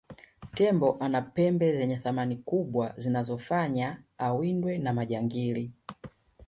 tembo 0.53 0.97
ana 0.99 1.21
pembe 1.21 1.73
zenye 1.77 1.97
thamani 1.97 2.35
kubwa 2.37 2.93
zinazofanya 2.97 4.03
awindwe 4.17 4.77
na 4.77 4.93
majangili 4.93 5.71